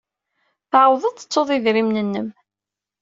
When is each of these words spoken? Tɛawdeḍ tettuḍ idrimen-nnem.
Tɛawdeḍ 0.71 1.13
tettuḍ 1.15 1.49
idrimen-nnem. 1.55 2.27